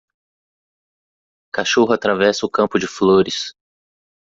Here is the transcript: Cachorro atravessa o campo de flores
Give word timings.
Cachorro 1.53 1.93
atravessa 1.93 2.43
o 2.43 2.49
campo 2.49 2.79
de 2.79 2.87
flores 2.87 3.53